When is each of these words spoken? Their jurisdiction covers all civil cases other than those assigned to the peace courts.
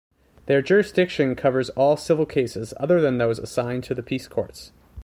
Their 0.47 0.63
jurisdiction 0.63 1.35
covers 1.35 1.69
all 1.69 1.95
civil 1.95 2.25
cases 2.25 2.73
other 2.77 2.99
than 2.99 3.19
those 3.19 3.37
assigned 3.37 3.83
to 3.83 3.93
the 3.93 4.01
peace 4.01 4.27
courts. 4.27 4.71